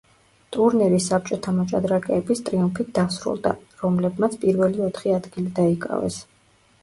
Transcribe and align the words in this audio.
ტურნირი 0.55 0.99
საბჭოთა 1.07 1.51
მოჭადრაკეების 1.57 2.41
ტრიუმფით 2.47 2.89
დასრულდა, 2.97 3.53
რომლებმაც 3.83 4.39
პირველი 4.45 4.83
ოთხი 4.87 5.13
ადგილი 5.19 5.53
დაიკავეს. 5.61 6.19